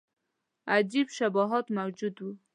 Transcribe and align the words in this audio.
عجیب 0.75 1.07
شباهت 1.17 1.65
موجود 1.77 2.15
وو. 2.19 2.31